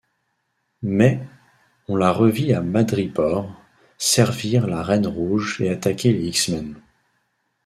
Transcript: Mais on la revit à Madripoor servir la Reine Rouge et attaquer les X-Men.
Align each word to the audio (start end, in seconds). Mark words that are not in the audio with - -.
Mais 0.81 1.19
on 1.87 1.95
la 1.95 2.11
revit 2.11 2.53
à 2.55 2.61
Madripoor 2.63 3.55
servir 3.99 4.65
la 4.65 4.81
Reine 4.81 5.05
Rouge 5.05 5.61
et 5.61 5.69
attaquer 5.69 6.11
les 6.11 6.25
X-Men. 6.29 6.81